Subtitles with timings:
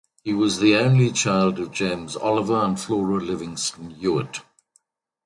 [0.23, 4.41] He was the only child of James Oliver and Flora Livingstone Ewart.